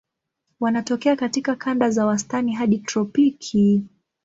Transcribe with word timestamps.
Wanatokea 0.59 1.15
katika 1.15 1.55
kanda 1.55 1.89
za 1.89 2.05
wastani 2.05 2.53
hadi 2.53 2.77
tropiki. 2.77 3.83